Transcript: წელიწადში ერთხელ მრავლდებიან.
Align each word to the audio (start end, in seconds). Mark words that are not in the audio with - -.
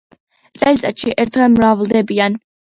წელიწადში 0.61 1.15
ერთხელ 1.27 1.55
მრავლდებიან. 1.59 2.43